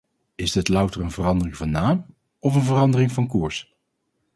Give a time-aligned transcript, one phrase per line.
[0.35, 2.05] Is dit louter een verandering van naam
[2.39, 3.75] of een verandering van koers?